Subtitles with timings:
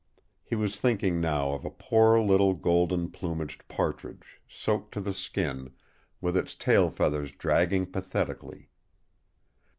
[0.41, 5.73] He was thinking now of a poor little golden plumaged partridge, soaked to the skin,
[6.19, 8.69] with its tail feathers dragging pathetically.